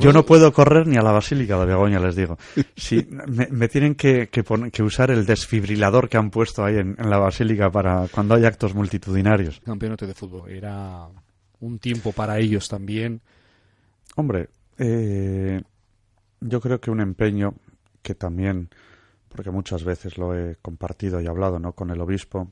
Yo 0.00 0.12
no 0.12 0.24
puedo 0.24 0.52
correr 0.52 0.86
ni 0.86 0.96
a 0.96 1.02
la 1.02 1.12
Basílica 1.12 1.58
de 1.58 1.66
Begoña, 1.66 2.00
les 2.00 2.16
digo. 2.16 2.38
Si 2.76 3.06
me, 3.50 3.68
tienen 3.68 3.94
que, 3.94 4.28
que, 4.28 4.82
usar 4.82 5.10
el 5.10 5.24
desfibrilador 5.24 6.08
que 6.08 6.16
han 6.16 6.30
puesto 6.30 6.64
ahí 6.64 6.76
en, 6.76 6.96
la 6.98 7.18
Basílica 7.18 7.70
para 7.70 8.08
cuando 8.08 8.34
hay 8.34 8.44
actos 8.44 8.74
multitudinarios. 8.74 9.60
Campeonato 9.64 10.06
de 10.06 10.14
fútbol. 10.14 10.50
Era 10.50 11.08
un 11.60 11.78
tiempo 11.78 12.12
para 12.12 12.38
ellos 12.38 12.68
también. 12.68 13.20
Hombre, 14.16 14.48
eh, 14.78 15.62
yo 16.40 16.60
creo 16.60 16.80
que 16.80 16.90
un 16.90 17.00
empeño 17.00 17.54
que 18.02 18.14
también, 18.14 18.70
porque 19.28 19.50
muchas 19.50 19.84
veces 19.84 20.18
lo 20.18 20.36
he 20.36 20.56
compartido 20.56 21.20
y 21.20 21.26
hablado 21.26 21.58
¿no? 21.58 21.72
con 21.72 21.90
el 21.90 22.00
obispo, 22.00 22.50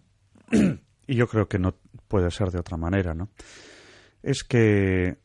y 1.06 1.14
yo 1.14 1.28
creo 1.28 1.48
que 1.48 1.58
no 1.58 1.74
puede 2.08 2.30
ser 2.30 2.50
de 2.50 2.58
otra 2.58 2.76
manera, 2.76 3.14
¿no? 3.14 3.28
Es 4.22 4.44
que 4.44 5.18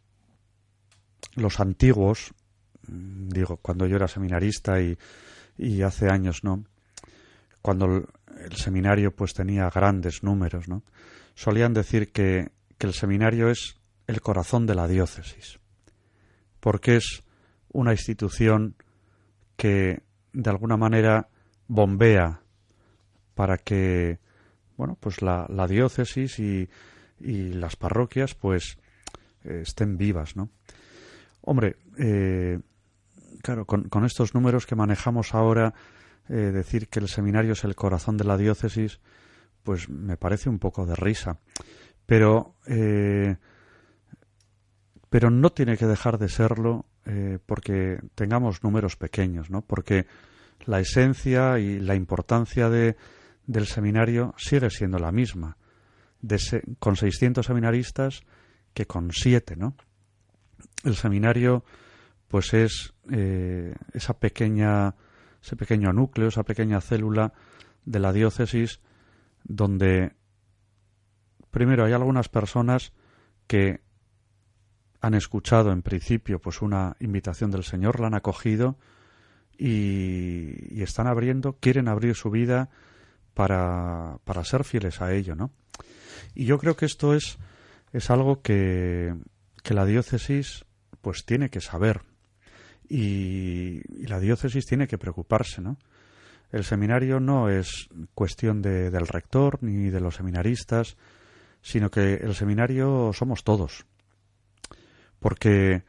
los 1.35 1.59
antiguos, 1.59 2.33
mm, 2.87 3.29
digo, 3.29 3.57
cuando 3.57 3.85
yo 3.85 3.97
era 3.97 4.07
seminarista 4.07 4.81
y, 4.81 4.97
y 5.57 5.81
hace 5.81 6.09
años, 6.09 6.43
¿no? 6.43 6.63
Cuando 7.61 8.07
el, 8.37 8.55
seminario 8.55 9.15
pues 9.15 9.33
tenía 9.33 9.69
grandes 9.69 10.23
números, 10.23 10.67
¿no? 10.67 10.83
Solían 11.33 11.73
decir 11.73 12.11
que, 12.11 12.51
que 12.77 12.87
el 12.87 12.93
seminario 12.93 13.49
es 13.49 13.77
el 14.07 14.21
corazón 14.21 14.65
de 14.65 14.75
la 14.75 14.87
diócesis, 14.87 15.59
porque 16.59 16.97
es 16.97 17.23
una 17.71 17.91
institución 17.91 18.75
que 19.57 20.01
de 20.35 20.49
alguna 20.49 20.77
manera 20.77 21.29
bombea 21.67 22.41
para 23.33 23.57
que 23.57 24.19
bueno 24.77 24.97
pues 24.99 25.21
la, 25.21 25.47
diócesis 25.67 26.39
y, 26.39 26.69
las 27.19 27.75
parroquias 27.75 28.35
pues 28.35 28.77
eh, 29.43 29.61
estén 29.63 29.97
vivas 29.97 30.35
no 30.35 30.49
hombre 31.41 31.77
eh, 31.97 32.59
claro 33.41 33.65
con, 33.65 33.89
con, 33.89 34.05
estos 34.05 34.33
números 34.33 34.65
que 34.65 34.75
manejamos 34.75 35.33
ahora 35.33 35.73
eh, 36.27 36.33
decir 36.33 36.89
que 36.89 36.99
el 36.99 37.07
seminario 37.07 37.53
es 37.53 37.63
el 37.63 37.75
corazón 37.75 38.17
de 38.17 38.25
la 38.25 38.37
diócesis 38.37 38.99
pues 39.63 39.89
me 39.89 40.15
parece 40.15 40.47
un 40.47 40.59
poco 40.59 40.85
de 40.85 40.95
risa. 40.95 41.39
Pero 42.05 42.53
pero 45.09 45.29
no 45.29 45.51
tiene 45.51 45.77
que 45.77 45.87
dejar 45.87 46.17
de 46.17 46.29
serlo 46.29 46.85
eh, 47.05 47.39
porque 47.45 47.99
tengamos 48.15 48.63
números 48.63 48.95
pequeños, 48.95 49.49
¿no? 49.49 49.61
Porque 49.61 50.05
la 50.65 50.79
esencia 50.79 51.59
y 51.59 51.79
la 51.79 51.95
importancia 51.95 52.69
de, 52.69 52.95
del 53.45 53.67
seminario 53.67 54.33
sigue 54.37 54.69
siendo 54.69 54.97
la 54.97 55.11
misma, 55.11 55.57
con 56.79 56.95
600 56.95 57.45
seminaristas 57.45 58.21
que 58.73 58.87
con 58.87 59.11
7, 59.11 59.55
¿no? 59.55 59.75
El 60.83 60.95
seminario, 60.95 61.63
pues 62.27 62.53
es 62.53 62.93
eh, 63.11 63.75
esa 63.93 64.17
pequeña, 64.17 64.95
ese 65.41 65.55
pequeño 65.55 65.93
núcleo, 65.93 66.29
esa 66.29 66.43
pequeña 66.43 66.81
célula 66.81 67.33
de 67.85 67.99
la 67.99 68.11
diócesis 68.11 68.81
donde 69.43 70.13
primero 71.51 71.85
hay 71.85 71.93
algunas 71.93 72.29
personas 72.29 72.93
que 73.47 73.84
han 75.05 75.13
escuchado 75.13 75.71
en 75.71 75.83
principio 75.83 76.39
pues 76.39 76.63
una 76.63 76.95
invitación 76.99 77.51
del 77.51 77.63
Señor, 77.63 77.99
la 77.99 78.07
han 78.07 78.15
acogido 78.15 78.75
y, 79.55 80.81
están 80.81 81.05
abriendo, 81.05 81.57
quieren 81.59 81.87
abrir 81.87 82.15
su 82.15 82.31
vida 82.31 82.69
para, 83.35 84.17
para, 84.23 84.43
ser 84.43 84.63
fieles 84.63 85.01
a 85.01 85.13
ello, 85.13 85.35
¿no? 85.35 85.51
Y 86.33 86.45
yo 86.45 86.57
creo 86.57 86.75
que 86.75 86.87
esto 86.87 87.13
es, 87.13 87.37
es 87.93 88.09
algo 88.09 88.41
que, 88.41 89.13
que 89.61 89.75
la 89.75 89.85
diócesis 89.85 90.65
pues 91.01 91.23
tiene 91.23 91.51
que 91.51 91.61
saber 91.61 92.01
y, 92.89 93.81
la 94.07 94.19
diócesis 94.19 94.65
tiene 94.65 94.87
que 94.87 94.97
preocuparse, 94.97 95.61
¿no? 95.61 95.77
El 96.51 96.63
seminario 96.63 97.19
no 97.19 97.49
es 97.49 97.89
cuestión 98.15 98.63
de, 98.63 98.89
del 98.89 99.05
rector 99.05 99.61
ni 99.61 99.91
de 99.91 99.99
los 99.99 100.15
seminaristas, 100.15 100.97
sino 101.61 101.91
que 101.91 102.15
el 102.15 102.33
seminario 102.33 103.11
somos 103.13 103.43
todos 103.43 103.85
porque 105.25 105.81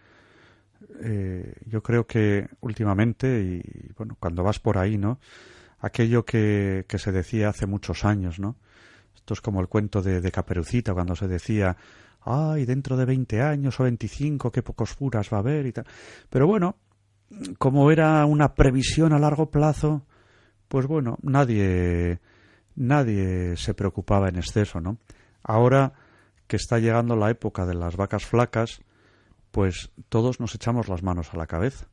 eh, 1.02 1.52
yo 1.66 1.82
creo 1.82 2.06
que 2.06 2.48
últimamente, 2.62 3.38
y 3.42 3.92
bueno, 3.92 4.16
cuando 4.18 4.42
vas 4.42 4.58
por 4.58 4.78
ahí, 4.78 4.96
¿no? 4.96 5.20
Aquello 5.78 6.24
que, 6.24 6.86
se 6.88 7.12
decía 7.12 7.50
hace 7.50 7.66
muchos 7.66 8.06
años, 8.06 8.38
¿no? 8.38 8.56
Esto 9.14 9.34
es 9.34 9.42
como 9.42 9.60
el 9.60 9.68
cuento 9.68 10.00
de, 10.00 10.22
de 10.22 10.32
Caperucita, 10.32 10.94
cuando 10.94 11.14
se 11.14 11.28
decía, 11.28 11.76
ay, 12.22 12.64
dentro 12.64 12.96
de 12.96 13.04
20 13.04 13.42
años 13.42 13.78
o 13.78 13.82
25, 13.82 14.50
qué 14.50 14.62
pocos 14.62 14.94
furas 14.94 15.28
va 15.30 15.36
a 15.36 15.40
haber 15.40 15.66
y 15.66 15.72
tal. 15.72 15.84
Pero 16.30 16.46
bueno, 16.46 16.76
como 17.58 17.90
era 17.90 18.24
una 18.24 18.54
previsión 18.54 19.12
a 19.12 19.18
largo 19.18 19.50
plazo, 19.50 20.06
pues 20.66 20.86
bueno, 20.86 21.18
nadie, 21.20 22.20
nadie 22.74 23.54
se 23.58 23.74
preocupaba 23.74 24.30
en 24.30 24.36
exceso, 24.36 24.80
¿no? 24.80 24.96
Ahora 25.42 25.92
que 26.46 26.56
está 26.56 26.78
llegando 26.78 27.16
la 27.16 27.28
época 27.28 27.66
de 27.66 27.74
las 27.74 27.96
vacas 27.96 28.24
flacas, 28.24 28.80
pues 29.56 29.90
todos 30.10 30.38
nos 30.38 30.54
echamos 30.54 30.86
las 30.86 31.02
manos 31.02 31.32
a 31.32 31.38
la 31.38 31.46
cabeza. 31.46 31.88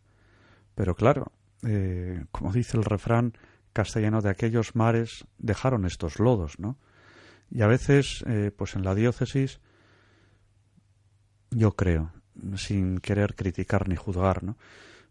Pero 0.75 0.95
claro, 0.95 1.31
eh, 1.65 2.25
como 2.29 2.51
dice 2.51 2.75
el 2.75 2.83
refrán 2.83 3.37
castellano, 3.71 4.19
de 4.19 4.29
aquellos 4.29 4.75
mares 4.75 5.23
dejaron 5.37 5.85
estos 5.85 6.19
lodos, 6.19 6.59
¿no? 6.59 6.77
Y 7.49 7.61
a 7.61 7.67
veces, 7.67 8.21
eh, 8.27 8.51
pues 8.53 8.75
en 8.75 8.83
la 8.83 8.93
diócesis, 8.93 9.61
yo 11.51 11.71
creo, 11.71 12.11
sin 12.57 12.97
querer 12.97 13.33
criticar 13.33 13.87
ni 13.87 13.95
juzgar, 13.95 14.43
¿no? 14.43 14.57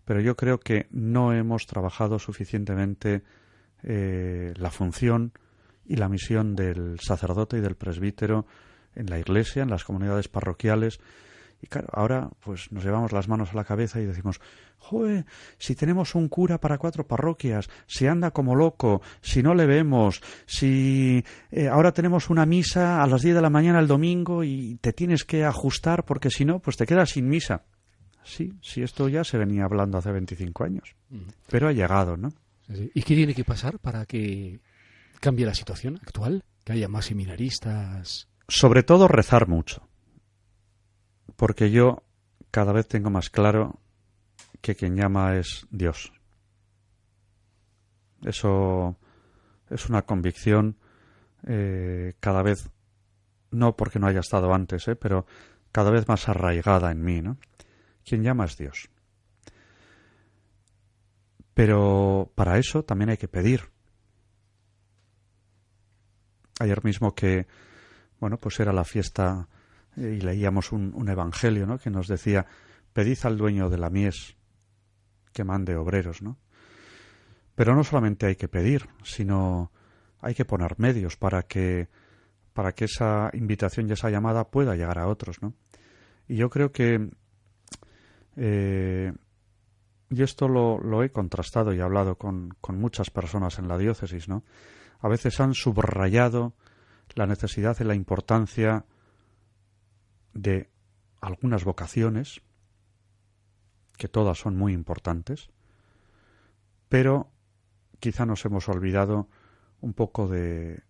Pero 0.04 0.20
yo 0.20 0.36
creo 0.36 0.60
que 0.60 0.88
no 0.90 1.32
hemos 1.32 1.66
trabajado 1.66 2.18
suficientemente 2.18 3.22
eh, 3.82 4.52
la 4.58 4.70
función 4.70 5.32
y 5.86 5.96
la 5.96 6.10
misión 6.10 6.54
del 6.54 7.00
sacerdote 7.00 7.56
y 7.56 7.60
del 7.62 7.76
presbítero 7.76 8.44
en 8.94 9.08
la 9.08 9.18
iglesia, 9.18 9.62
en 9.62 9.70
las 9.70 9.84
comunidades 9.84 10.28
parroquiales, 10.28 11.00
y 11.62 11.68
claro, 11.68 11.88
ahora 11.92 12.28
pues 12.40 12.72
nos 12.72 12.84
llevamos 12.84 13.12
las 13.12 13.28
manos 13.28 13.52
a 13.52 13.54
la 13.54 13.64
cabeza 13.64 14.00
y 14.00 14.04
decimos, 14.04 14.40
joder, 14.78 15.24
si 15.58 15.76
tenemos 15.76 16.16
un 16.16 16.28
cura 16.28 16.58
para 16.58 16.76
cuatro 16.76 17.06
parroquias, 17.06 17.70
si 17.86 18.08
anda 18.08 18.32
como 18.32 18.56
loco, 18.56 19.00
si 19.20 19.44
no 19.44 19.54
le 19.54 19.64
vemos, 19.66 20.20
si 20.44 21.24
eh, 21.52 21.68
ahora 21.68 21.92
tenemos 21.92 22.30
una 22.30 22.46
misa 22.46 23.00
a 23.00 23.06
las 23.06 23.22
10 23.22 23.36
de 23.36 23.40
la 23.40 23.48
mañana 23.48 23.78
el 23.78 23.86
domingo 23.86 24.42
y 24.42 24.76
te 24.80 24.92
tienes 24.92 25.24
que 25.24 25.44
ajustar 25.44 26.04
porque 26.04 26.30
si 26.30 26.44
no, 26.44 26.58
pues 26.58 26.76
te 26.76 26.84
quedas 26.84 27.10
sin 27.10 27.28
misa. 27.28 27.62
Sí, 28.24 28.52
sí, 28.60 28.82
esto 28.82 29.08
ya 29.08 29.22
se 29.22 29.38
venía 29.38 29.64
hablando 29.64 29.98
hace 29.98 30.10
25 30.10 30.64
años, 30.64 30.96
pero 31.48 31.68
ha 31.68 31.72
llegado, 31.72 32.16
¿no? 32.16 32.32
¿Y 32.68 33.02
qué 33.02 33.14
tiene 33.14 33.34
que 33.34 33.44
pasar 33.44 33.78
para 33.78 34.04
que 34.04 34.60
cambie 35.20 35.46
la 35.46 35.54
situación 35.54 36.00
actual? 36.02 36.42
Que 36.64 36.72
haya 36.72 36.88
más 36.88 37.06
seminaristas. 37.06 38.28
Sobre 38.48 38.82
todo 38.82 39.06
rezar 39.06 39.48
mucho 39.48 39.91
porque 41.42 41.72
yo 41.72 42.04
cada 42.52 42.72
vez 42.72 42.86
tengo 42.86 43.10
más 43.10 43.28
claro 43.28 43.80
que 44.60 44.76
quien 44.76 44.94
llama 44.94 45.34
es 45.38 45.66
Dios. 45.72 46.12
Eso 48.24 48.96
es 49.68 49.88
una 49.88 50.02
convicción 50.02 50.76
eh, 51.48 52.14
cada 52.20 52.44
vez, 52.44 52.70
no 53.50 53.74
porque 53.74 53.98
no 53.98 54.06
haya 54.06 54.20
estado 54.20 54.54
antes, 54.54 54.86
eh, 54.86 54.94
pero 54.94 55.26
cada 55.72 55.90
vez 55.90 56.06
más 56.06 56.28
arraigada 56.28 56.92
en 56.92 57.02
mí. 57.02 57.20
¿no? 57.20 57.38
Quien 58.04 58.22
llama 58.22 58.44
es 58.44 58.56
Dios. 58.56 58.88
Pero 61.54 62.30
para 62.36 62.56
eso 62.56 62.84
también 62.84 63.10
hay 63.10 63.16
que 63.16 63.26
pedir. 63.26 63.62
Ayer 66.60 66.84
mismo 66.84 67.16
que, 67.16 67.48
bueno, 68.20 68.38
pues 68.38 68.60
era 68.60 68.72
la 68.72 68.84
fiesta 68.84 69.48
y 69.96 70.20
leíamos 70.20 70.72
un, 70.72 70.92
un 70.94 71.08
evangelio, 71.08 71.66
¿no? 71.66 71.78
Que 71.78 71.90
nos 71.90 72.08
decía, 72.08 72.46
pedid 72.92 73.18
al 73.24 73.36
dueño 73.36 73.68
de 73.68 73.78
la 73.78 73.90
mies 73.90 74.36
que 75.32 75.44
mande 75.44 75.76
obreros, 75.76 76.22
¿no? 76.22 76.38
Pero 77.54 77.74
no 77.74 77.84
solamente 77.84 78.26
hay 78.26 78.36
que 78.36 78.48
pedir, 78.48 78.88
sino 79.02 79.70
hay 80.20 80.34
que 80.34 80.44
poner 80.44 80.78
medios 80.78 81.16
para 81.16 81.42
que 81.42 81.88
para 82.52 82.72
que 82.72 82.84
esa 82.84 83.30
invitación 83.32 83.88
y 83.88 83.92
esa 83.92 84.10
llamada 84.10 84.50
pueda 84.50 84.76
llegar 84.76 84.98
a 84.98 85.06
otros, 85.06 85.40
¿no? 85.40 85.54
Y 86.28 86.36
yo 86.36 86.50
creo 86.50 86.70
que 86.70 87.10
eh, 88.36 89.12
y 90.10 90.22
esto 90.22 90.48
lo, 90.48 90.78
lo, 90.78 91.02
he 91.02 91.10
contrastado 91.10 91.72
y 91.72 91.80
hablado 91.80 92.16
con, 92.16 92.50
con 92.60 92.78
muchas 92.78 93.10
personas 93.10 93.58
en 93.58 93.68
la 93.68 93.78
diócesis, 93.78 94.28
¿no? 94.28 94.44
A 95.00 95.08
veces 95.08 95.40
han 95.40 95.54
subrayado 95.54 96.54
la 97.14 97.26
necesidad 97.26 97.76
y 97.80 97.84
la 97.84 97.94
importancia 97.94 98.84
de 100.34 100.70
algunas 101.20 101.64
vocaciones, 101.64 102.42
que 103.96 104.08
todas 104.08 104.38
son 104.38 104.56
muy 104.56 104.72
importantes, 104.72 105.50
pero 106.88 107.30
quizá 108.00 108.26
nos 108.26 108.44
hemos 108.44 108.68
olvidado 108.68 109.28
un 109.80 109.94
poco 109.94 110.28
de, 110.28 110.82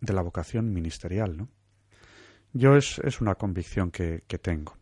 de 0.00 0.12
la 0.12 0.22
vocación 0.22 0.72
ministerial, 0.72 1.36
¿no? 1.36 1.48
Yo 2.52 2.76
es, 2.76 2.98
es 3.00 3.20
una 3.20 3.34
convicción 3.34 3.90
que, 3.90 4.24
que 4.26 4.38
tengo, 4.38 4.76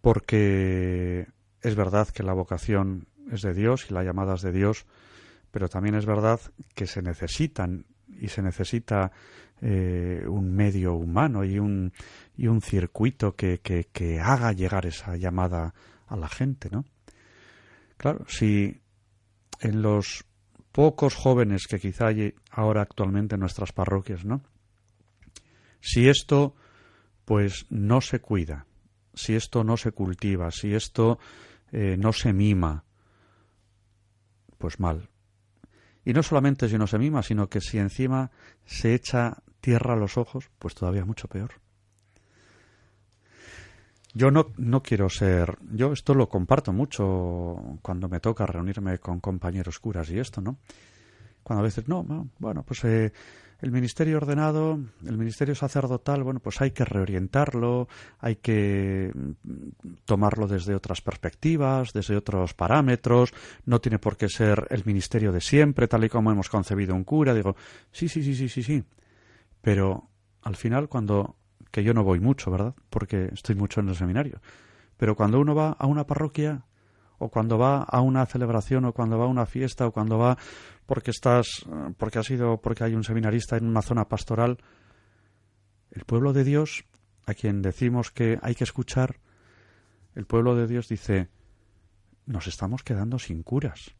porque 0.00 1.28
es 1.60 1.74
verdad 1.74 2.08
que 2.08 2.22
la 2.22 2.32
vocación 2.32 3.08
es 3.30 3.42
de 3.42 3.54
Dios 3.54 3.86
y 3.90 3.94
la 3.94 4.02
llamada 4.02 4.34
es 4.34 4.42
de 4.42 4.52
Dios, 4.52 4.86
pero 5.50 5.68
también 5.68 5.94
es 5.94 6.06
verdad 6.06 6.40
que 6.74 6.86
se 6.86 7.02
necesitan 7.02 7.86
y 8.08 8.28
se 8.28 8.42
necesita 8.42 9.12
eh, 9.62 10.24
un 10.26 10.54
medio 10.54 10.94
humano 10.94 11.44
y 11.44 11.58
un, 11.58 11.92
y 12.36 12.46
un 12.46 12.62
circuito 12.62 13.36
que, 13.36 13.60
que, 13.60 14.20
haga 14.20 14.52
llegar 14.52 14.86
esa 14.86 15.16
llamada 15.16 15.74
a 16.06 16.16
la 16.16 16.28
gente, 16.28 16.70
¿no? 16.70 16.84
Claro, 17.98 18.24
si 18.26 18.80
en 19.60 19.82
los 19.82 20.24
pocos 20.72 21.14
jóvenes 21.14 21.66
que 21.66 21.78
quizá 21.78 22.06
hay 22.06 22.34
ahora 22.50 22.80
actualmente 22.80 23.34
en 23.34 23.40
nuestras 23.40 23.72
parroquias, 23.72 24.24
¿no? 24.24 24.42
Si 25.80 26.08
esto 26.08 26.54
pues 27.26 27.66
no 27.68 28.00
se 28.00 28.20
cuida, 28.20 28.66
si 29.12 29.34
esto 29.34 29.62
no 29.62 29.76
se 29.76 29.92
cultiva, 29.92 30.50
si 30.50 30.74
esto 30.74 31.18
eh, 31.70 31.96
no 31.98 32.14
se 32.14 32.32
mima, 32.32 32.84
pues 34.56 34.80
mal. 34.80 35.10
Y 36.04 36.14
no 36.14 36.22
solamente 36.22 36.68
si 36.68 36.78
no 36.78 36.86
se 36.86 36.98
mima, 36.98 37.22
sino 37.22 37.48
que 37.48 37.60
si 37.60 37.78
encima 37.78 38.30
se 38.64 38.94
echa 38.94 39.42
tierra 39.60 39.96
los 39.96 40.16
ojos, 40.16 40.50
pues 40.58 40.74
todavía 40.74 41.04
mucho 41.04 41.28
peor. 41.28 41.50
Yo 44.12 44.30
no, 44.30 44.52
no 44.56 44.82
quiero 44.82 45.08
ser. 45.08 45.56
Yo 45.72 45.92
esto 45.92 46.14
lo 46.14 46.28
comparto 46.28 46.72
mucho 46.72 47.78
cuando 47.82 48.08
me 48.08 48.20
toca 48.20 48.46
reunirme 48.46 48.98
con 48.98 49.20
compañeros 49.20 49.78
curas 49.78 50.10
y 50.10 50.18
esto, 50.18 50.40
¿no? 50.40 50.58
Cuando 51.42 51.60
a 51.60 51.64
veces, 51.64 51.88
no, 51.88 52.28
bueno, 52.38 52.64
pues 52.64 52.84
eh, 52.84 53.12
el 53.60 53.70
ministerio 53.70 54.16
ordenado, 54.16 54.78
el 55.06 55.18
ministerio 55.18 55.54
sacerdotal, 55.54 56.22
bueno, 56.22 56.40
pues 56.40 56.60
hay 56.60 56.70
que 56.72 56.84
reorientarlo, 56.84 57.88
hay 58.18 58.36
que 58.36 59.10
mm, 59.14 59.58
tomarlo 60.04 60.46
desde 60.48 60.74
otras 60.74 61.00
perspectivas, 61.00 61.92
desde 61.92 62.16
otros 62.16 62.54
parámetros, 62.54 63.32
no 63.64 63.80
tiene 63.80 63.98
por 63.98 64.16
qué 64.16 64.28
ser 64.28 64.66
el 64.70 64.84
ministerio 64.84 65.30
de 65.32 65.40
siempre, 65.40 65.88
tal 65.88 66.04
y 66.04 66.08
como 66.08 66.30
hemos 66.30 66.48
concebido 66.48 66.94
un 66.94 67.04
cura. 67.04 67.34
Digo, 67.34 67.54
sí, 67.92 68.08
sí, 68.08 68.22
sí, 68.22 68.34
sí, 68.34 68.48
sí, 68.48 68.62
sí. 68.62 68.84
Pero 69.60 70.10
al 70.42 70.56
final, 70.56 70.88
cuando, 70.88 71.36
que 71.70 71.82
yo 71.82 71.94
no 71.94 72.04
voy 72.04 72.20
mucho, 72.20 72.50
¿verdad? 72.50 72.74
Porque 72.88 73.30
estoy 73.32 73.54
mucho 73.54 73.80
en 73.80 73.88
el 73.88 73.96
seminario. 73.96 74.40
Pero 74.96 75.16
cuando 75.16 75.40
uno 75.40 75.54
va 75.54 75.70
a 75.72 75.86
una 75.86 76.06
parroquia, 76.06 76.64
o 77.18 77.28
cuando 77.28 77.58
va 77.58 77.82
a 77.82 78.00
una 78.00 78.24
celebración, 78.26 78.86
o 78.86 78.92
cuando 78.92 79.18
va 79.18 79.24
a 79.24 79.28
una 79.28 79.46
fiesta, 79.46 79.86
o 79.86 79.92
cuando 79.92 80.18
va 80.18 80.38
porque 80.86 81.10
estás, 81.10 81.66
porque 81.98 82.18
ha 82.18 82.22
sido, 82.22 82.60
porque 82.60 82.84
hay 82.84 82.94
un 82.94 83.04
seminarista 83.04 83.56
en 83.56 83.66
una 83.66 83.82
zona 83.82 84.08
pastoral, 84.08 84.58
el 85.90 86.04
pueblo 86.04 86.32
de 86.32 86.44
Dios, 86.44 86.84
a 87.26 87.34
quien 87.34 87.62
decimos 87.62 88.10
que 88.10 88.38
hay 88.42 88.54
que 88.54 88.64
escuchar, 88.64 89.20
el 90.14 90.26
pueblo 90.26 90.56
de 90.56 90.66
Dios 90.66 90.88
dice, 90.88 91.28
nos 92.26 92.46
estamos 92.46 92.82
quedando 92.82 93.18
sin 93.18 93.42
curas 93.42 93.94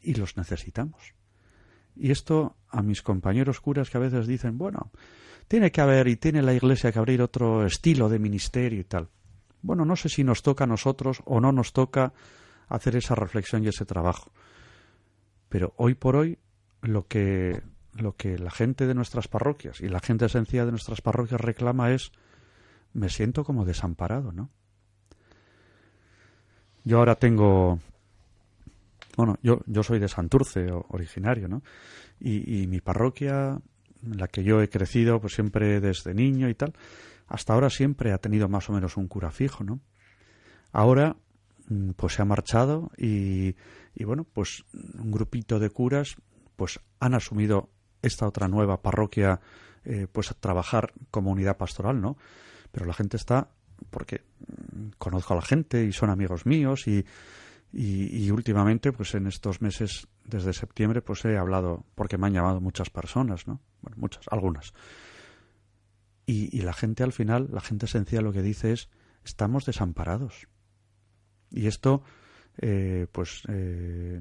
y 0.00 0.14
los 0.14 0.36
necesitamos. 0.36 1.14
Y 1.96 2.10
esto 2.10 2.56
a 2.70 2.82
mis 2.82 3.02
compañeros 3.02 3.60
curas 3.60 3.90
que 3.90 3.98
a 3.98 4.00
veces 4.00 4.26
dicen, 4.26 4.58
bueno, 4.58 4.90
tiene 5.48 5.72
que 5.72 5.80
haber 5.80 6.08
y 6.08 6.16
tiene 6.16 6.42
la 6.42 6.52
Iglesia 6.52 6.92
que 6.92 6.98
abrir 6.98 7.22
otro 7.22 7.64
estilo 7.64 8.08
de 8.08 8.18
ministerio 8.18 8.80
y 8.80 8.84
tal. 8.84 9.08
Bueno, 9.62 9.84
no 9.84 9.96
sé 9.96 10.08
si 10.08 10.22
nos 10.24 10.42
toca 10.42 10.64
a 10.64 10.66
nosotros 10.66 11.22
o 11.24 11.40
no 11.40 11.52
nos 11.52 11.72
toca 11.72 12.12
hacer 12.68 12.96
esa 12.96 13.14
reflexión 13.14 13.64
y 13.64 13.68
ese 13.68 13.84
trabajo. 13.84 14.30
Pero 15.48 15.72
hoy 15.76 15.94
por 15.94 16.16
hoy 16.16 16.38
lo 16.82 17.06
que, 17.06 17.62
lo 17.94 18.14
que 18.16 18.38
la 18.38 18.50
gente 18.50 18.86
de 18.86 18.94
nuestras 18.94 19.28
parroquias 19.28 19.80
y 19.80 19.88
la 19.88 20.00
gente 20.00 20.26
esencial 20.26 20.66
de 20.66 20.72
nuestras 20.72 21.00
parroquias 21.00 21.40
reclama 21.40 21.92
es 21.92 22.12
me 22.92 23.08
siento 23.08 23.44
como 23.44 23.64
desamparado, 23.64 24.32
¿no? 24.32 24.50
Yo 26.84 26.98
ahora 26.98 27.16
tengo 27.16 27.80
bueno, 29.18 29.38
yo, 29.42 29.60
yo 29.66 29.82
soy 29.82 29.98
de 29.98 30.08
Santurce, 30.08 30.68
originario, 30.88 31.48
¿no? 31.48 31.62
Y, 32.18 32.66
mi 32.66 32.80
parroquia, 32.80 33.60
en 34.02 34.18
la 34.18 34.28
que 34.28 34.42
yo 34.42 34.62
he 34.62 34.70
crecido, 34.70 35.20
pues 35.20 35.34
siempre 35.34 35.80
desde 35.80 36.14
niño 36.14 36.48
y 36.48 36.54
tal, 36.54 36.72
hasta 37.26 37.52
ahora 37.52 37.68
siempre 37.68 38.12
ha 38.12 38.18
tenido 38.18 38.48
más 38.48 38.70
o 38.70 38.72
menos 38.72 38.96
un 38.96 39.08
cura 39.08 39.30
fijo, 39.30 39.62
¿no? 39.62 39.80
Ahora 40.72 41.16
Mm, 41.68 41.90
pues 41.90 42.14
se 42.14 42.22
ha 42.22 42.24
marchado 42.24 42.90
y, 42.96 43.54
y, 43.94 44.04
bueno, 44.04 44.24
pues 44.24 44.64
un 44.72 45.10
grupito 45.10 45.58
de 45.58 45.70
curas 45.70 46.16
pues 46.56 46.80
han 46.98 47.14
asumido 47.14 47.68
esta 48.02 48.26
otra 48.26 48.48
nueva 48.48 48.80
parroquia 48.80 49.40
eh, 49.84 50.06
pues 50.10 50.30
a 50.30 50.34
trabajar 50.34 50.92
como 51.10 51.30
unidad 51.30 51.56
pastoral, 51.56 52.00
¿no? 52.00 52.16
Pero 52.72 52.86
la 52.86 52.94
gente 52.94 53.16
está 53.16 53.50
porque 53.90 54.22
mm, 54.72 54.88
conozco 54.98 55.34
a 55.34 55.36
la 55.36 55.42
gente 55.42 55.84
y 55.84 55.92
son 55.92 56.10
amigos 56.10 56.46
míos 56.46 56.88
y, 56.88 57.04
y, 57.72 58.24
y, 58.24 58.30
últimamente 58.30 58.92
pues 58.92 59.14
en 59.14 59.26
estos 59.26 59.60
meses 59.60 60.08
desde 60.24 60.52
septiembre 60.52 61.02
pues 61.02 61.24
he 61.24 61.36
hablado 61.36 61.84
porque 61.94 62.16
me 62.18 62.26
han 62.26 62.32
llamado 62.32 62.60
muchas 62.60 62.90
personas, 62.90 63.46
¿no? 63.46 63.60
Bueno, 63.82 63.96
muchas, 63.98 64.24
algunas. 64.30 64.72
Y, 66.26 66.54
y 66.56 66.62
la 66.62 66.72
gente 66.72 67.02
al 67.02 67.12
final, 67.12 67.48
la 67.52 67.60
gente 67.60 67.86
esencial 67.86 68.24
lo 68.24 68.32
que 68.32 68.42
dice 68.42 68.72
es 68.72 68.88
estamos 69.24 69.64
desamparados 69.66 70.48
y 71.50 71.66
esto, 71.66 72.02
eh, 72.58 73.06
pues, 73.12 73.42
eh, 73.48 74.20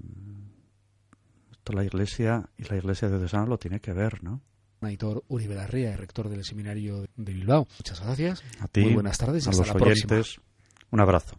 esto 1.52 1.74
la 1.74 1.84
Iglesia 1.84 2.50
y 2.58 2.64
la 2.64 2.78
Iglesia 2.78 3.10
de 3.10 3.20
Desano 3.20 3.48
lo 3.48 3.58
tiene 3.58 3.80
que 3.82 3.94
ver, 3.94 4.24
¿no? 4.24 4.42
Aitor 4.82 5.24
Uribe 5.28 5.56
Larrea, 5.56 5.98
rector 5.98 6.30
del 6.30 6.46
Seminario 6.46 7.02
de 7.16 7.34
Bilbao. 7.34 7.68
Muchas 7.80 8.00
gracias. 8.02 8.44
A 8.60 8.68
ti, 8.68 8.82
Muy 8.82 8.94
buenas 8.94 9.18
tardes. 9.18 9.48
a 9.48 9.50
hasta 9.50 9.64
los 9.64 9.76
la 9.76 9.82
oyentes. 9.86 10.08
próxima. 10.08 10.44
Un 10.92 11.00
abrazo. 11.00 11.36